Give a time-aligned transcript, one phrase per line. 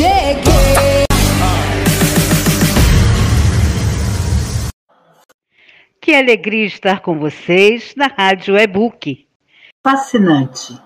[0.00, 1.04] Cheguei.
[6.00, 9.26] Que alegria estar com vocês na Rádio E-Book.
[9.84, 10.80] Fascinante.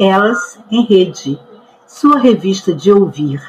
[0.00, 1.38] Elas em Rede,
[1.86, 3.40] sua revista de ouvir.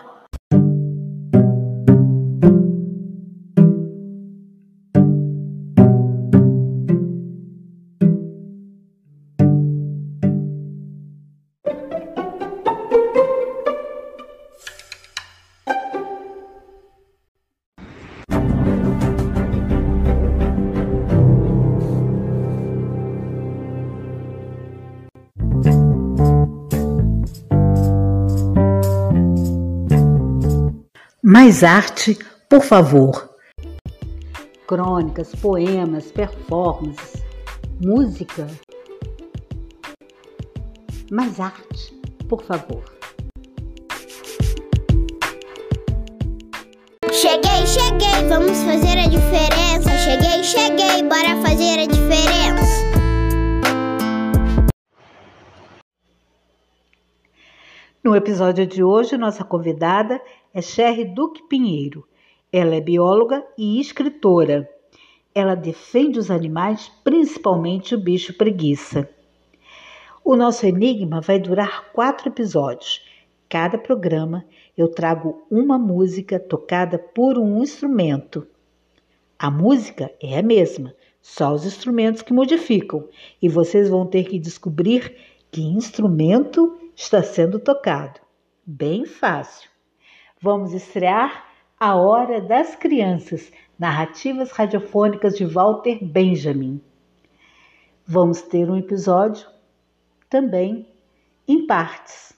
[31.47, 32.19] Mais arte,
[32.49, 33.29] por favor.
[34.67, 37.23] Crônicas, poemas, performances,
[37.81, 38.47] música.
[41.09, 41.97] Mais arte,
[42.27, 42.83] por favor.
[47.13, 49.89] Cheguei, cheguei, vamos fazer a diferença.
[50.03, 52.77] Cheguei, cheguei, bora fazer a diferença.
[58.03, 60.21] No episódio de hoje, nossa convidada
[60.57, 62.03] é Sherry Duque Pinheiro.
[62.51, 64.67] Ela é bióloga e escritora.
[65.35, 69.07] Ela defende os animais, principalmente o bicho preguiça.
[70.25, 73.05] O nosso enigma vai durar quatro episódios.
[73.47, 74.43] Cada programa
[74.75, 78.47] eu trago uma música tocada por um instrumento.
[79.37, 80.91] A música é a mesma,
[81.21, 83.07] só os instrumentos que modificam,
[83.39, 85.15] e vocês vão ter que descobrir
[85.51, 88.19] que instrumento está sendo tocado.
[88.65, 89.76] Bem fácil.
[90.39, 91.45] Vamos estrear
[91.79, 96.79] A Hora das Crianças, narrativas radiofônicas de Walter Benjamin.
[98.05, 99.47] Vamos ter um episódio
[100.29, 100.87] também
[101.47, 102.33] em partes,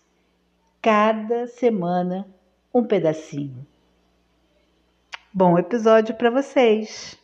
[0.82, 2.26] cada semana
[2.74, 3.68] um pedacinho.
[5.34, 7.20] Bom episódio para vocês!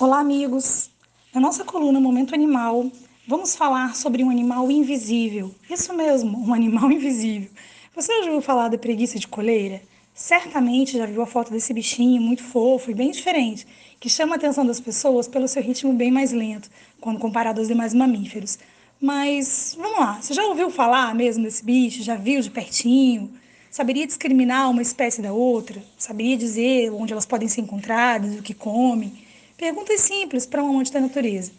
[0.00, 0.90] Olá, amigos!
[1.34, 2.88] Na nossa coluna Momento Animal,
[3.26, 5.52] vamos falar sobre um animal invisível.
[5.68, 7.50] Isso mesmo, um animal invisível.
[7.96, 9.82] Você já ouviu falar da preguiça de coleira?
[10.14, 13.66] Certamente já viu a foto desse bichinho muito fofo e bem diferente,
[13.98, 16.70] que chama a atenção das pessoas pelo seu ritmo bem mais lento,
[17.00, 18.56] quando comparado aos demais mamíferos.
[19.00, 22.04] Mas vamos lá, você já ouviu falar mesmo desse bicho?
[22.04, 23.32] Já viu de pertinho?
[23.68, 25.82] Saberia discriminar uma espécie da outra?
[25.98, 29.26] Saberia dizer onde elas podem ser encontradas, o que comem?
[29.58, 31.50] Perguntas simples para um amante da natureza.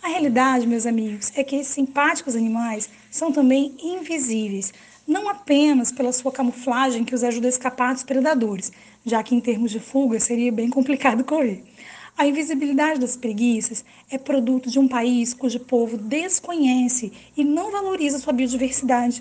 [0.00, 4.72] A realidade, meus amigos, é que esses simpáticos animais são também invisíveis,
[5.08, 8.70] não apenas pela sua camuflagem que os ajuda a escapar dos predadores,
[9.04, 11.64] já que em termos de fuga seria bem complicado correr.
[12.16, 18.20] A invisibilidade das preguiças é produto de um país cujo povo desconhece e não valoriza
[18.20, 19.20] sua biodiversidade.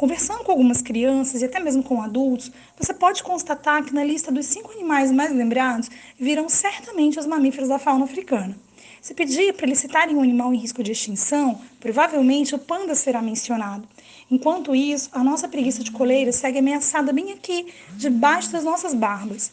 [0.00, 4.32] Conversando com algumas crianças e até mesmo com adultos, você pode constatar que na lista
[4.32, 8.56] dos cinco animais mais lembrados virão certamente os mamíferos da fauna africana.
[9.02, 13.20] Se pedir para eles citarem um animal em risco de extinção, provavelmente o panda será
[13.20, 13.86] mencionado.
[14.30, 17.66] Enquanto isso, a nossa preguiça de coleira segue ameaçada bem aqui,
[17.98, 19.52] debaixo das nossas barbas.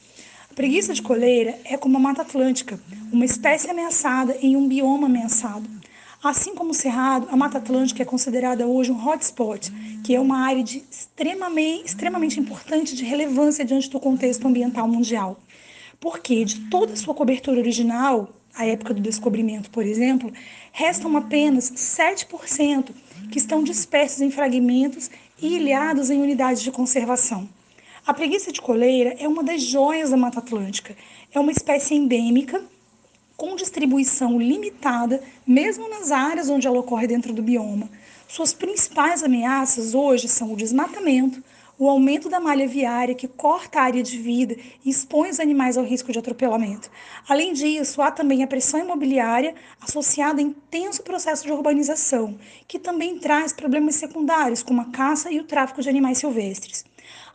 [0.50, 2.80] A preguiça de coleira é como a Mata Atlântica,
[3.12, 5.68] uma espécie ameaçada em um bioma ameaçado.
[6.24, 9.72] Assim como o Cerrado, a Mata Atlântica é considerada hoje um hotspot,
[10.04, 15.40] que é uma área de extremamente, extremamente importante de relevância diante do contexto ambiental mundial.
[16.00, 20.34] Porque de toda a sua cobertura original, a época do descobrimento, por exemplo,
[20.72, 22.90] restam apenas 7%
[23.32, 27.48] que estão dispersos em fragmentos e ilhados em unidades de conservação.
[28.08, 30.96] A preguiça de coleira é uma das joias da Mata Atlântica.
[31.32, 32.64] É uma espécie endêmica
[33.38, 37.88] com distribuição limitada, mesmo nas áreas onde ela ocorre dentro do bioma.
[38.28, 41.42] Suas principais ameaças hoje são o desmatamento,
[41.80, 45.78] o aumento da malha viária que corta a área de vida e expõe os animais
[45.78, 46.90] ao risco de atropelamento.
[47.30, 53.20] Além disso, há também a pressão imobiliária associada a intenso processo de urbanização, que também
[53.20, 56.84] traz problemas secundários, como a caça e o tráfico de animais silvestres.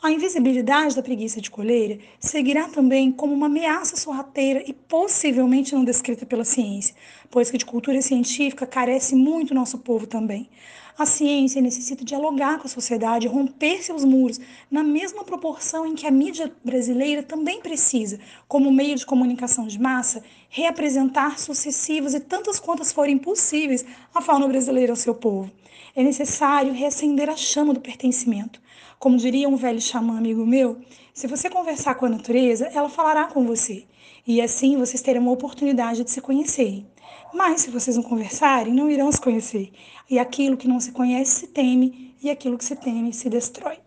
[0.04, 5.84] A invisibilidade da preguiça de coleira seguirá também como uma ameaça sorrateira e possivelmente não
[5.84, 6.92] descrita pela ciência,
[7.30, 10.50] pois que de cultura científica carece muito nosso povo também.
[10.98, 16.04] A ciência necessita dialogar com a sociedade, romper seus muros, na mesma proporção em que
[16.04, 18.18] a mídia brasileira também precisa,
[18.48, 24.48] como meio de comunicação de massa, reapresentar sucessivas e tantas quantas forem possíveis a fauna
[24.48, 25.48] brasileira ao seu povo.
[25.94, 28.60] É necessário reacender a chama do pertencimento.
[29.02, 30.78] Como diria um velho xamã amigo meu,
[31.12, 33.84] se você conversar com a natureza, ela falará com você.
[34.24, 36.86] E assim vocês terão uma oportunidade de se conhecerem.
[37.34, 39.72] Mas se vocês não conversarem, não irão se conhecer.
[40.08, 43.78] E aquilo que não se conhece se teme, e aquilo que se teme se destrói.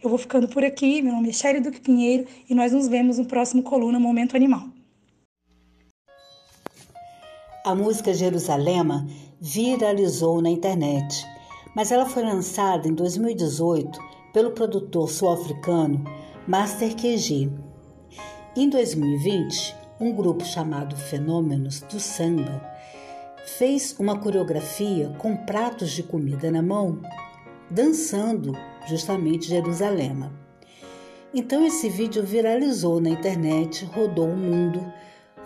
[0.00, 1.02] Eu vou ficando por aqui.
[1.02, 4.68] Meu nome é Sherry Duque Pinheiro e nós nos vemos no próximo Coluna Momento Animal.
[7.66, 9.04] A música Jerusalema
[9.40, 11.26] viralizou na internet,
[11.74, 16.04] mas ela foi lançada em 2018 pelo produtor sul-africano
[16.46, 17.50] Master QG.
[18.56, 22.60] Em 2020, um grupo chamado Fenômenos do Samba
[23.58, 27.00] fez uma coreografia com pratos de comida na mão,
[27.70, 28.56] dançando
[28.88, 30.32] justamente Jerusalema.
[31.32, 34.84] Então esse vídeo viralizou na internet, rodou o mundo.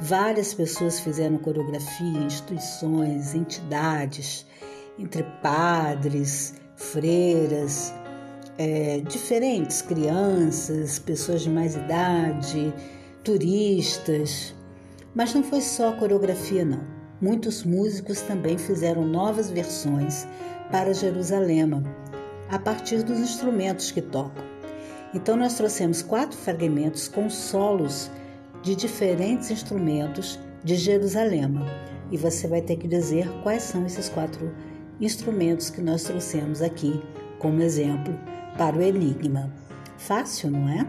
[0.00, 4.46] Várias pessoas fizeram coreografia, instituições, entidades,
[4.98, 7.92] entre padres, freiras,
[8.58, 12.72] é, diferentes, crianças, pessoas de mais idade,
[13.22, 14.54] turistas.
[15.14, 16.82] Mas não foi só coreografia, não.
[17.20, 20.26] Muitos músicos também fizeram novas versões
[20.70, 21.82] para Jerusalema,
[22.50, 24.44] a partir dos instrumentos que tocam.
[25.14, 28.10] Então, nós trouxemos quatro fragmentos com solos
[28.62, 31.64] de diferentes instrumentos de Jerusalema.
[32.10, 34.52] E você vai ter que dizer quais são esses quatro
[35.00, 37.00] instrumentos que nós trouxemos aqui
[37.44, 38.18] como exemplo
[38.56, 39.52] para o enigma.
[39.98, 40.86] Fácil, não é?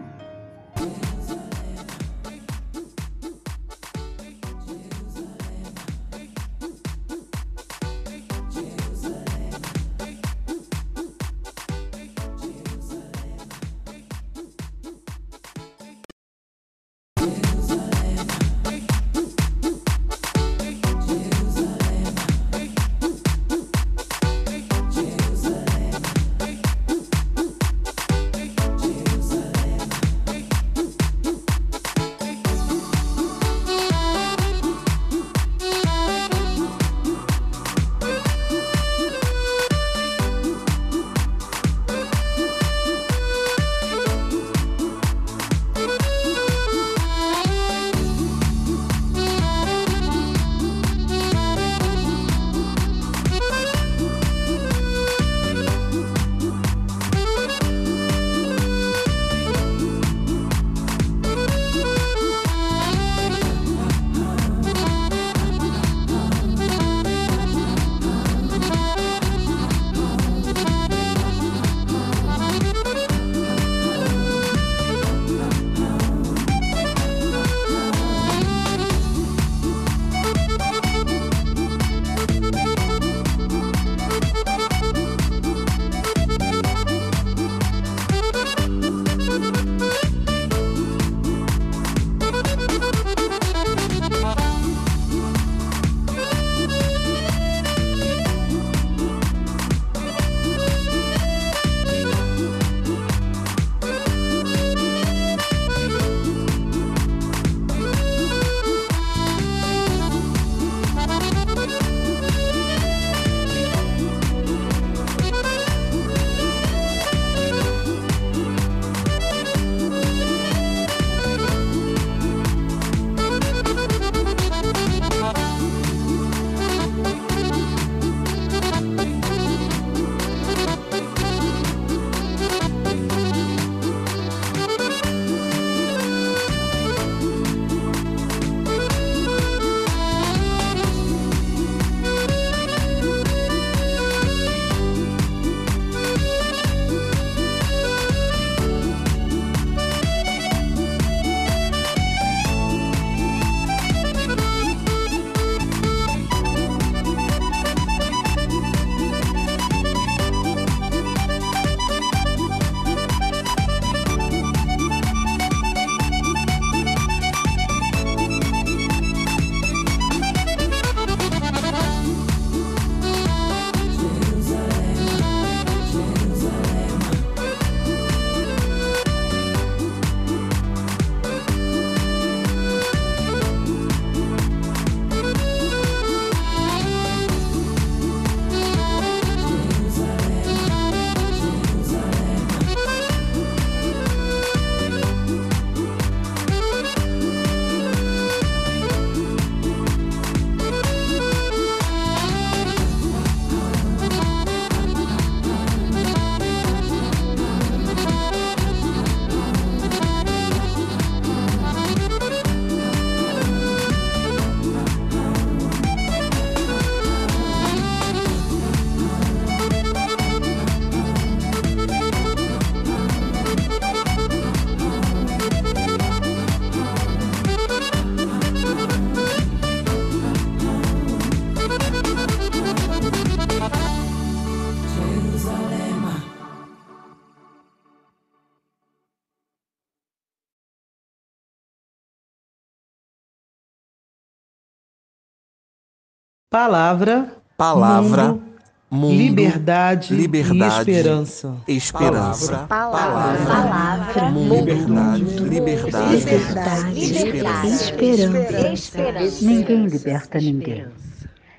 [246.50, 248.42] Palavra, Palavra, mundo,
[248.88, 251.56] mundo, liberdade, liberdade, e esperança.
[251.66, 252.66] esperança.
[252.68, 258.72] Palavra, palavra, Mundo, mundo, liberdade, liberdade, esperança.
[258.72, 259.44] esperança.
[259.44, 260.86] Ninguém liberta ninguém.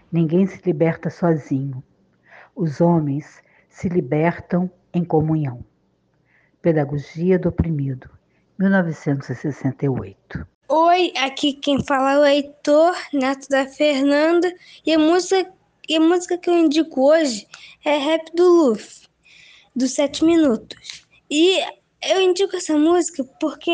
[0.09, 1.83] Ninguém se liberta sozinho.
[2.55, 5.65] Os homens se libertam em comunhão.
[6.61, 8.09] Pedagogia do Oprimido,
[8.57, 10.47] 1968.
[10.69, 14.53] Oi, aqui quem fala é o Heitor, neto da Fernanda,
[14.85, 15.51] e a música,
[15.87, 17.47] e a música que eu indico hoje
[17.85, 19.07] é Rap do Luffy,
[19.75, 21.05] dos 7 minutos.
[21.29, 21.59] E
[22.03, 23.71] eu indico essa música porque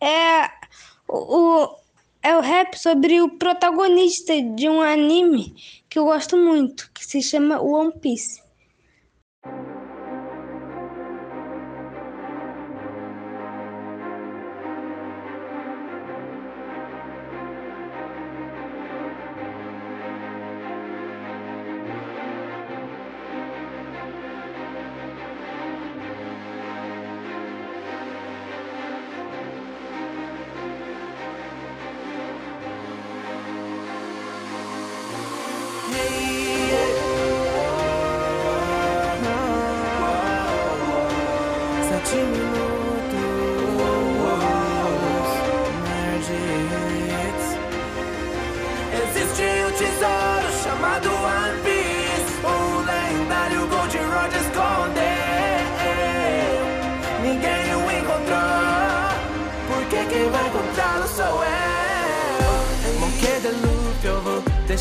[0.00, 0.48] é
[1.08, 1.76] o, o-
[2.22, 5.54] é o rap sobre o protagonista de um anime
[5.88, 8.42] que eu gosto muito, que se chama One Piece.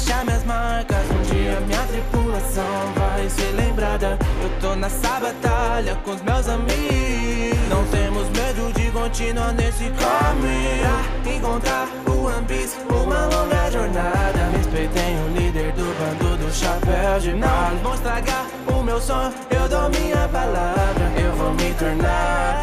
[0.09, 1.05] Deixar minhas marcas.
[1.11, 4.17] Um dia minha tripulação vai ser lembrada.
[4.41, 7.69] Eu tô nessa batalha com os meus amigos.
[7.69, 11.37] Não temos medo de continuar nesse caminho.
[11.37, 14.49] Encontrar o Piece, uma longa jornada.
[14.57, 17.71] Respeitem o líder do bando do chapéu de palha.
[17.71, 21.11] Não vão estragar o meu sonho, eu dou minha palavra.
[21.17, 22.58] Eu vou me tornar.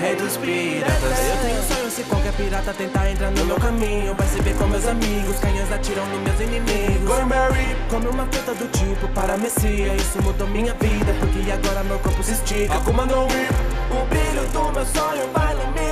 [0.00, 1.18] Rei dos piratas.
[1.28, 4.66] Eu tenho sonho se qualquer pirata tentar entrar no meu caminho Vai se ver com
[4.66, 7.06] meus amigos, canhões atiram nos meus inimigos.
[7.06, 11.84] Going Mary, come uma fruta do tipo para Messia Isso mudou minha vida, porque agora
[11.84, 12.76] meu corpo se estica.
[12.76, 15.89] Akuma O brilho do meu sonho vai iluminar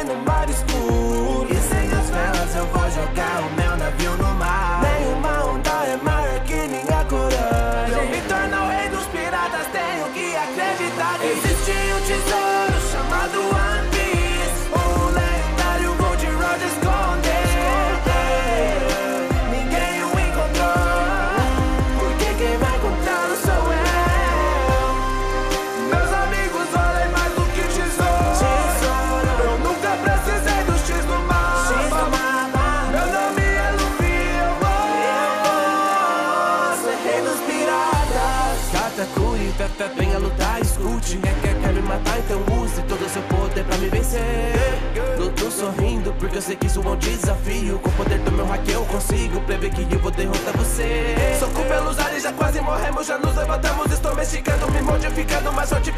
[46.39, 47.79] eu sei que isso é um desafio.
[47.81, 51.17] Com o poder do meu hack eu consigo prever que eu vou derrotar você.
[51.39, 55.98] Soco pelos ares, já quase morremos, já nos levantamos Estou mexicando, me modificando, mas fortificando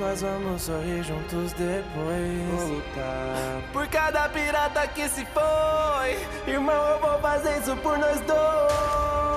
[0.00, 2.68] nós vamos sorrir juntos depois.
[2.68, 3.62] Voltar.
[3.72, 9.29] Por cada pirata que se foi, irmão, eu vou fazer isso por nós dois.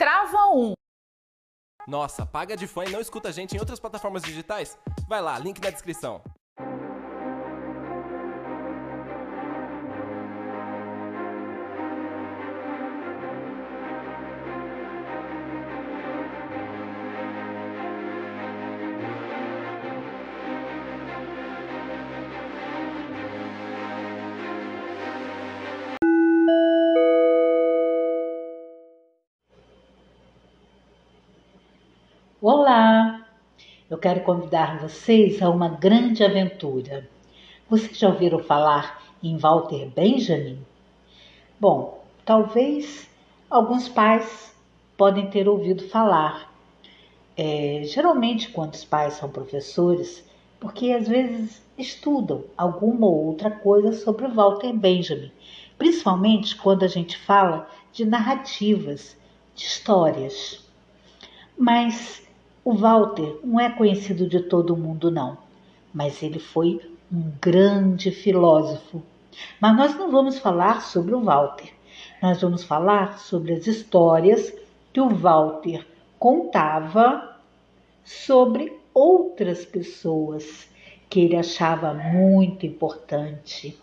[0.00, 0.72] Trava um.
[1.86, 4.78] Nossa, paga de fã e não escuta a gente em outras plataformas digitais?
[5.06, 6.22] Vai lá, link na descrição.
[34.00, 37.08] Quero convidar vocês a uma grande aventura.
[37.68, 40.58] Vocês já ouviram falar em Walter Benjamin?
[41.60, 43.06] Bom, talvez
[43.50, 44.56] alguns pais
[44.96, 46.50] podem ter ouvido falar.
[47.36, 50.24] É, geralmente, quando os pais são professores,
[50.58, 55.30] porque às vezes estudam alguma ou outra coisa sobre Walter Benjamin,
[55.76, 59.16] principalmente quando a gente fala de narrativas,
[59.54, 60.66] de histórias.
[61.56, 62.22] Mas
[62.64, 65.38] o Walter não é conhecido de todo mundo, não,
[65.92, 66.80] mas ele foi
[67.12, 69.02] um grande filósofo.
[69.60, 71.72] Mas nós não vamos falar sobre o Walter,
[72.22, 74.52] nós vamos falar sobre as histórias
[74.92, 75.86] que o Walter
[76.18, 77.36] contava
[78.04, 80.68] sobre outras pessoas
[81.08, 83.78] que ele achava muito importante.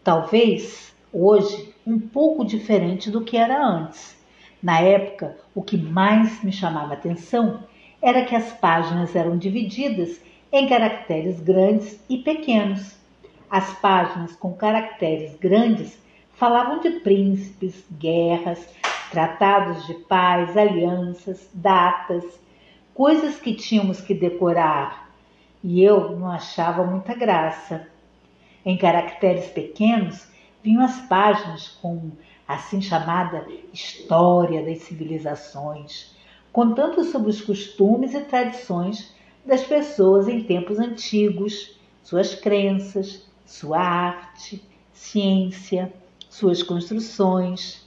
[0.01, 4.17] Talvez hoje um pouco diferente do que era antes.
[4.63, 7.65] Na época, o que mais me chamava atenção
[8.01, 12.95] era que as páginas eram divididas em caracteres grandes e pequenos.
[13.49, 16.06] As páginas com caracteres grandes
[16.37, 18.69] falavam de príncipes, guerras,
[19.11, 22.23] tratados de paz, alianças, datas,
[22.93, 25.11] coisas que tínhamos que decorar.
[25.63, 27.87] E eu não achava muita graça.
[28.63, 30.27] Em caracteres pequenos
[30.63, 32.11] vinham as páginas com
[32.47, 36.15] assim chamada História das Civilizações,
[36.51, 44.63] contando sobre os costumes e tradições das pessoas em tempos antigos, suas crenças, sua arte,
[44.93, 45.91] ciência,
[46.37, 47.83] suas construções.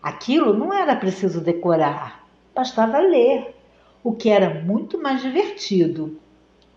[0.00, 2.24] Aquilo não era preciso decorar,
[2.54, 3.56] bastava ler,
[4.02, 6.16] o que era muito mais divertido.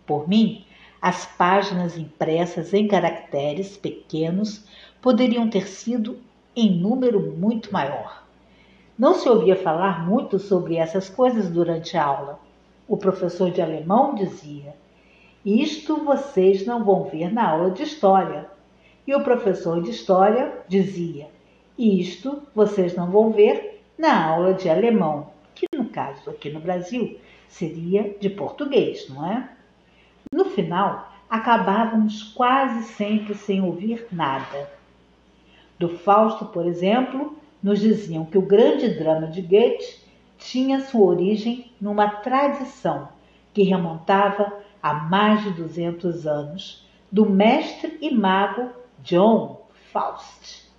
[0.05, 0.65] Por mim,
[0.99, 4.65] as páginas impressas em caracteres pequenos
[5.01, 6.17] poderiam ter sido
[6.55, 8.23] em número muito maior.
[8.97, 12.39] Não se ouvia falar muito sobre essas coisas durante a aula.
[12.87, 14.75] O professor de alemão dizia:
[15.45, 18.52] Isto vocês não vão ver na aula de história.
[19.05, 21.27] E o professor de história dizia:
[21.77, 27.19] Isto vocês não vão ver na aula de alemão, que no caso aqui no Brasil
[27.47, 29.49] seria de português, não é?
[30.31, 34.69] No final, acabávamos quase sempre sem ouvir nada.
[35.77, 40.01] Do Fausto, por exemplo, nos diziam que o grande drama de Goethe
[40.37, 43.09] tinha sua origem numa tradição
[43.53, 48.69] que remontava a mais de 200 anos do mestre e mago
[49.01, 50.71] John Faust.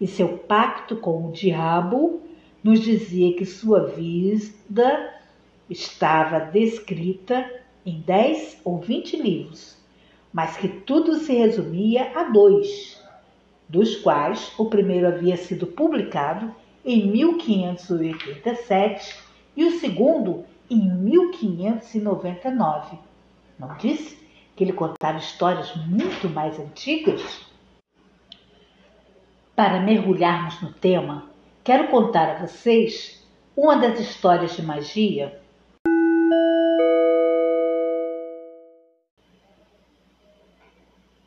[0.00, 2.22] E seu pacto com o diabo
[2.62, 5.14] nos dizia que sua vida
[5.68, 7.50] estava descrita
[7.84, 9.76] em 10 ou 20 livros,
[10.32, 12.98] mas que tudo se resumia a dois,
[13.68, 19.14] dos quais o primeiro havia sido publicado em 1587
[19.56, 22.98] e o segundo em 1599.
[23.58, 24.18] Não disse
[24.56, 27.53] que ele contava histórias muito mais antigas?
[29.56, 31.30] Para mergulharmos no tema,
[31.62, 33.24] quero contar a vocês
[33.56, 35.40] uma das histórias de magia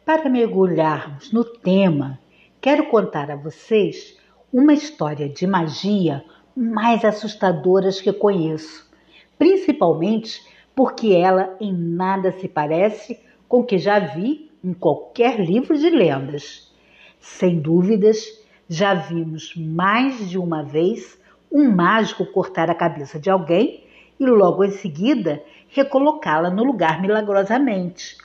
[0.08, 2.18] Para mergulharmos no tema,
[2.62, 4.18] quero contar a vocês
[4.54, 6.24] uma história de magia
[6.56, 8.90] mais assustadoras que conheço,
[9.38, 10.42] principalmente
[10.74, 15.90] porque ela em nada se parece com o que já vi em qualquer livro de
[15.90, 16.67] lendas.
[17.20, 18.26] Sem dúvidas,
[18.70, 21.18] já vimos mais de uma vez
[21.52, 23.84] um mágico cortar a cabeça de alguém
[24.20, 28.18] e logo em seguida recolocá-la no lugar milagrosamente.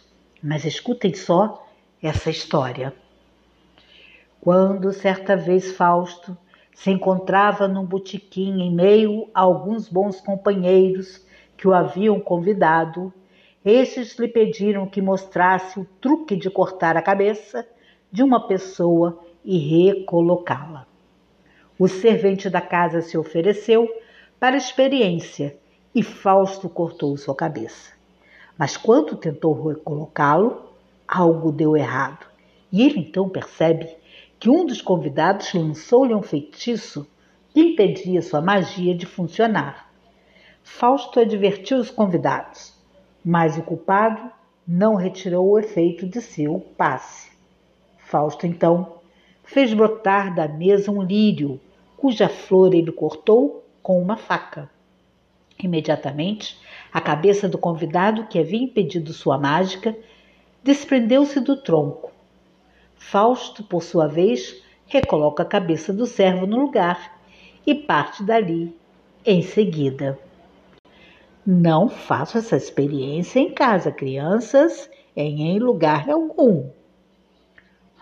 [0.42, 1.66] Mas escutem só
[2.02, 2.92] essa história.
[4.40, 6.36] Quando certa vez Fausto
[6.74, 11.24] se encontrava num botequim em meio a alguns bons companheiros
[11.56, 13.12] que o haviam convidado,
[13.64, 17.64] estes lhe pediram que mostrasse o truque de cortar a cabeça
[18.12, 20.86] de uma pessoa e recolocá-la.
[21.78, 23.88] O servente da casa se ofereceu
[24.38, 25.56] para experiência
[25.94, 27.92] e Fausto cortou sua cabeça.
[28.58, 30.62] Mas quando tentou recolocá-lo,
[31.08, 32.26] algo deu errado.
[32.70, 33.88] E ele então percebe
[34.38, 37.06] que um dos convidados lançou-lhe um feitiço
[37.52, 39.90] que impedia sua magia de funcionar.
[40.62, 42.74] Fausto advertiu os convidados,
[43.24, 44.30] mas o culpado
[44.66, 47.31] não retirou o efeito de seu passe.
[48.12, 48.96] Fausto então
[49.42, 51.58] fez brotar da mesa um lírio,
[51.96, 54.68] cuja flor ele cortou com uma faca.
[55.58, 56.60] Imediatamente,
[56.92, 59.96] a cabeça do convidado que havia impedido sua mágica
[60.62, 62.12] desprendeu-se do tronco.
[62.96, 67.18] Fausto, por sua vez, recoloca a cabeça do servo no lugar
[67.66, 68.76] e parte dali
[69.24, 70.18] em seguida.
[71.46, 76.81] Não faça essa experiência em casa, crianças, em lugar algum.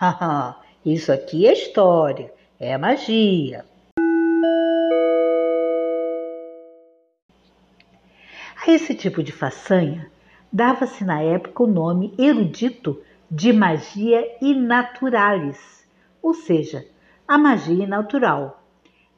[0.00, 3.66] Haha, isso aqui é história, é magia.
[8.56, 10.10] A esse tipo de façanha
[10.50, 12.98] dava-se na época o nome erudito
[13.30, 15.86] de magia inaturalis,
[16.22, 16.86] ou seja,
[17.28, 18.64] a magia natural,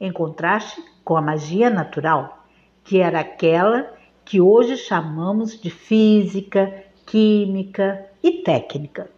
[0.01, 2.45] em contraste com a magia natural,
[2.83, 3.89] que era aquela
[4.25, 9.12] que hoje chamamos de física, química e técnica.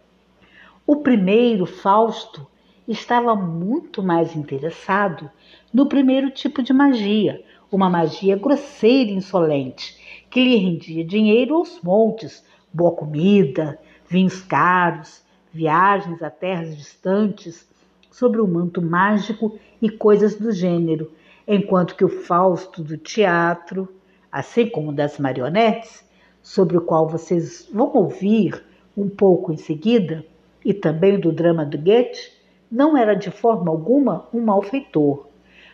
[0.88, 2.46] O primeiro, Fausto,
[2.86, 5.28] estava muito mais interessado
[5.74, 11.80] no primeiro tipo de magia, uma magia grosseira e insolente, que lhe rendia dinheiro aos
[11.82, 13.76] montes, boa comida,
[14.08, 17.68] vinhos caros, viagens a terras distantes,
[18.08, 21.10] sobre o manto mágico e coisas do gênero,
[21.48, 23.92] enquanto que o Fausto do teatro,
[24.30, 26.08] assim como das marionetes,
[26.40, 28.64] sobre o qual vocês vão ouvir
[28.96, 30.24] um pouco em seguida,
[30.66, 32.32] e também do drama do Goethe,
[32.68, 35.28] não era de forma alguma um malfeitor,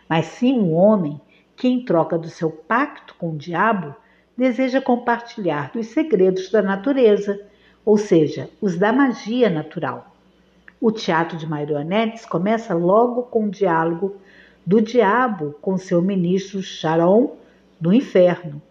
[0.07, 1.19] mas sim um homem
[1.55, 3.95] que, em troca do seu pacto com o diabo,
[4.37, 7.41] deseja compartilhar dos segredos da natureza,
[7.83, 10.13] ou seja, os da magia natural.
[10.79, 14.17] O teatro de marionetes começa logo com o diálogo
[14.63, 17.35] do diabo com seu ministro Charon
[17.81, 18.61] do inferno,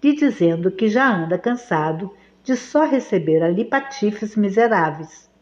[0.00, 2.12] lhe dizendo que já anda cansado
[2.44, 5.33] de só receber ali patifes miseráveis.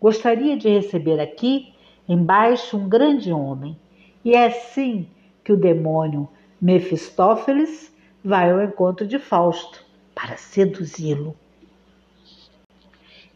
[0.00, 1.74] Gostaria de receber aqui,
[2.08, 3.76] embaixo, um grande homem,
[4.24, 5.08] e é assim
[5.42, 6.28] que o demônio
[6.60, 7.92] Mefistófeles
[8.24, 11.34] vai ao encontro de Fausto para seduzi-lo.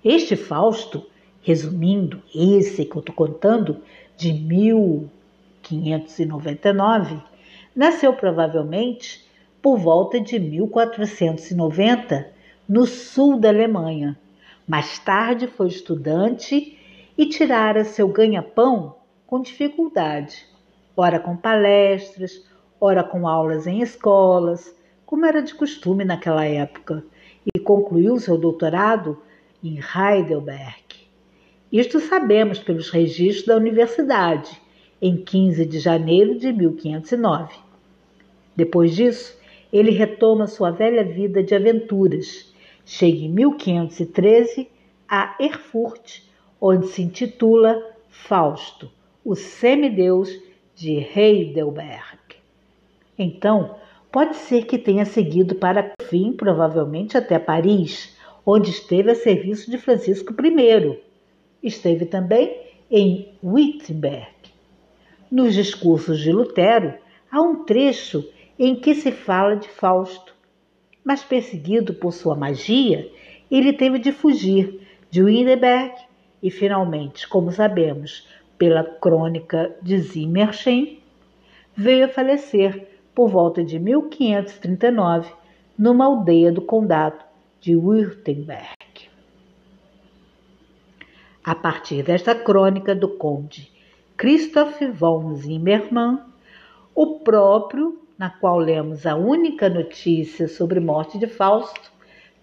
[0.05, 1.07] Este Fausto,
[1.43, 3.81] resumindo, esse que eu estou contando,
[4.17, 7.17] de 1599,
[7.75, 9.25] nasceu provavelmente
[9.63, 12.31] por volta de 1490
[12.69, 14.19] no sul da Alemanha.
[14.71, 16.79] Mais tarde foi estudante
[17.19, 18.95] e tirara seu ganha-pão
[19.27, 20.47] com dificuldade,
[20.97, 22.47] ora com palestras,
[22.81, 24.73] ora com aulas em escolas,
[25.05, 27.03] como era de costume naquela época,
[27.53, 29.21] e concluiu seu doutorado
[29.61, 30.85] em Heidelberg.
[31.73, 34.63] Isto sabemos pelos registros da universidade,
[35.03, 37.57] em 15 de janeiro de 1509.
[38.55, 39.37] Depois disso,
[39.73, 42.50] ele retoma sua velha vida de aventuras.
[42.91, 44.69] Chega em 1513
[45.09, 46.23] a Erfurt,
[46.61, 48.91] onde se intitula Fausto,
[49.25, 50.31] o semideus
[50.75, 52.19] de Heidelberg.
[53.19, 53.77] Então,
[54.13, 59.79] Pode ser que tenha seguido para fim, provavelmente até Paris, onde esteve a serviço de
[59.79, 60.99] Francisco I.
[61.63, 64.35] Esteve também em Wittenberg.
[65.31, 66.95] Nos discursos de Lutero,
[67.31, 70.35] há um trecho em que se fala de Fausto.
[71.05, 73.11] Mas perseguido por sua magia,
[73.51, 75.95] ele teve de fugir de Wittenberg
[76.43, 81.03] e, finalmente, como sabemos pela crônica de Zimmerchen,
[81.75, 85.33] veio a falecer por volta de 1539,
[85.77, 87.25] numa aldeia do condado
[87.61, 88.77] de Württemberg.
[91.43, 93.71] A partir desta crônica do conde
[94.17, 96.21] Christoph von Zimmermann,
[96.95, 101.91] o próprio, na qual lemos a única notícia sobre morte de Fausto,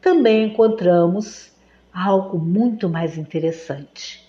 [0.01, 1.55] também encontramos
[1.93, 4.27] algo muito mais interessante,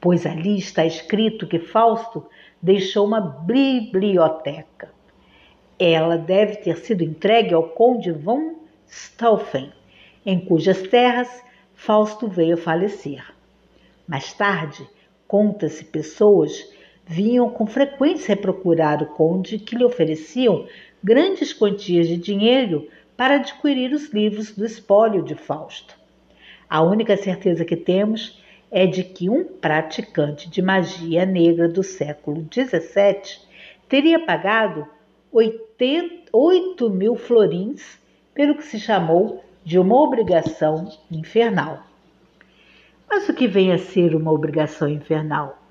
[0.00, 2.24] pois ali está escrito que Fausto
[2.62, 4.92] deixou uma biblioteca.
[5.76, 8.54] Ela deve ter sido entregue ao conde von
[8.88, 9.72] Stauffen,
[10.24, 11.42] em cujas terras
[11.74, 13.24] Fausto veio falecer.
[14.06, 14.88] Mais tarde,
[15.26, 16.75] conta-se pessoas
[17.06, 20.66] vinham com frequência procurar o conde que lhe ofereciam
[21.02, 25.96] grandes quantias de dinheiro para adquirir os livros do espólio de Fausto.
[26.68, 28.42] A única certeza que temos
[28.72, 33.46] é de que um praticante de magia negra do século XVII
[33.88, 34.86] teria pagado
[35.32, 38.00] 8 mil florins
[38.34, 41.84] pelo que se chamou de uma obrigação infernal.
[43.08, 45.65] Mas o que vem a ser uma obrigação infernal?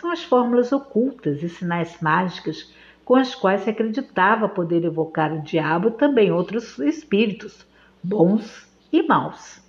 [0.00, 5.42] São as fórmulas ocultas e sinais mágicos com as quais se acreditava poder evocar o
[5.42, 7.64] diabo e também outros espíritos,
[8.02, 9.62] bons e maus.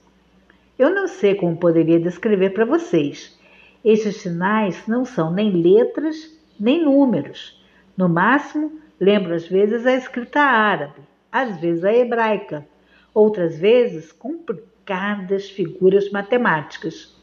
[0.79, 3.39] Eu não sei como poderia descrever para vocês.
[3.83, 7.61] Esses sinais não são nem letras nem números.
[7.95, 12.65] No máximo, lembro às vezes a escrita árabe, às vezes a hebraica,
[13.13, 17.15] outras vezes complicadas figuras matemáticas.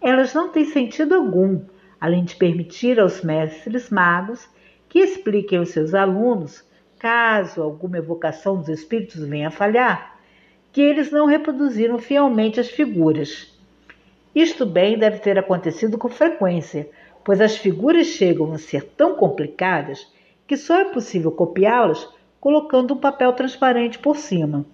[0.00, 1.60] Elas não têm sentido algum,
[2.02, 4.50] além de permitir aos mestres magos
[4.88, 10.18] que expliquem aos seus alunos, caso alguma evocação dos espíritos venha a falhar,
[10.72, 13.56] que eles não reproduziram fielmente as figuras.
[14.34, 16.90] Isto bem deve ter acontecido com frequência,
[17.22, 20.12] pois as figuras chegam a ser tão complicadas
[20.44, 22.08] que só é possível copiá-las
[22.40, 24.66] colocando um papel transparente por cima.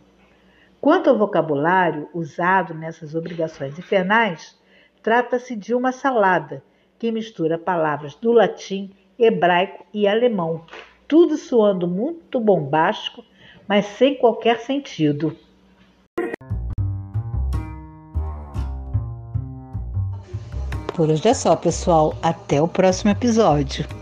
[0.81, 4.59] Quanto ao vocabulário usado nessas obrigações infernais,
[5.03, 6.63] trata-se de uma salada
[6.99, 10.63] que mistura palavras do latim, hebraico e alemão,
[11.07, 13.25] tudo soando muito bombástico,
[13.67, 15.37] mas sem qualquer sentido.
[20.95, 22.17] Por hoje é só, pessoal.
[22.21, 23.98] Até o próximo episódio.